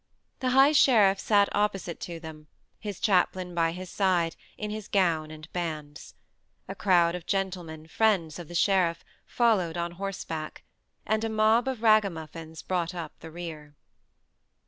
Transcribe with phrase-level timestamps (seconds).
[0.39, 2.47] The high sheriff sat opposite to them,
[2.79, 6.15] his chaplain by his side, in his gown and bands.
[6.67, 10.63] A crowd of gentlemen, friends of the sheriff, followed on horseback;
[11.05, 13.75] and a mob of ragamuffins brought up the rear.